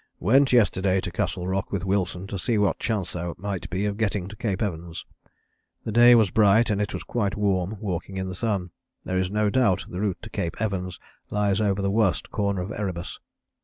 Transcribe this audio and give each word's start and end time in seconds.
"Went 0.19 0.51
yesterday 0.51 0.99
to 0.99 1.11
Castle 1.11 1.47
Rock 1.47 1.71
with 1.71 1.85
Wilson 1.85 2.25
to 2.25 2.39
see 2.39 2.57
what 2.57 2.79
chance 2.79 3.13
there 3.13 3.35
might 3.37 3.69
be 3.69 3.85
of 3.85 3.97
getting 3.97 4.27
to 4.29 4.35
Cape 4.35 4.59
Evans. 4.63 5.05
The 5.83 5.91
day 5.91 6.15
was 6.15 6.31
bright 6.31 6.71
and 6.71 6.81
it 6.81 6.91
was 6.91 7.03
quite 7.03 7.35
warm 7.37 7.77
walking 7.79 8.17
in 8.17 8.27
the 8.27 8.33
sun. 8.33 8.71
There 9.05 9.19
is 9.19 9.29
no 9.29 9.51
doubt 9.51 9.85
the 9.87 10.01
route 10.01 10.23
to 10.23 10.31
Cape 10.31 10.59
Evans 10.59 10.97
lies 11.29 11.61
over 11.61 11.83
the 11.83 11.91
worst 11.91 12.31
corner 12.31 12.63
of 12.63 12.71
Erebus. 12.71 13.19